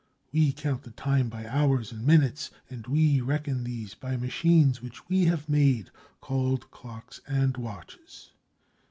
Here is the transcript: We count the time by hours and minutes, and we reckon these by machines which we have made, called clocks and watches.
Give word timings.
We 0.31 0.51
count 0.51 0.81
the 0.81 0.89
time 0.89 1.29
by 1.29 1.45
hours 1.47 1.91
and 1.91 2.03
minutes, 2.03 2.49
and 2.71 2.87
we 2.87 3.21
reckon 3.21 3.63
these 3.63 3.93
by 3.93 4.17
machines 4.17 4.81
which 4.81 5.07
we 5.07 5.25
have 5.25 5.47
made, 5.47 5.91
called 6.21 6.71
clocks 6.71 7.21
and 7.27 7.55
watches. 7.55 8.31